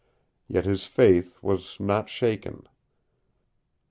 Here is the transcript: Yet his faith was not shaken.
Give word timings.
Yet 0.47 0.65
his 0.65 0.83
faith 0.85 1.37
was 1.43 1.79
not 1.79 2.09
shaken. 2.09 2.67